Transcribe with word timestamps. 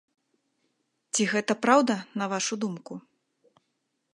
Ці 1.13 1.27
гэта 1.33 1.53
праўда, 1.65 1.99
на 2.23 2.31
вашу 2.33 2.53
думку? 2.65 2.93